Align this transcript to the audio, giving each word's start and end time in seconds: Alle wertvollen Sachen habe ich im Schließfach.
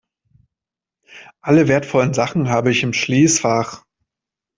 Alle 1.43 1.67
wertvollen 1.67 2.15
Sachen 2.15 2.49
habe 2.49 2.71
ich 2.71 2.81
im 2.81 2.91
Schließfach. 2.91 3.83